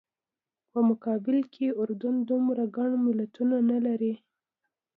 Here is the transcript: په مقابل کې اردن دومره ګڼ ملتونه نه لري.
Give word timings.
په 0.71 0.79
مقابل 0.89 1.37
کې 1.53 1.67
اردن 1.81 2.15
دومره 2.29 2.63
ګڼ 2.77 2.89
ملتونه 3.05 3.55
نه 3.71 3.77
لري. 3.85 4.13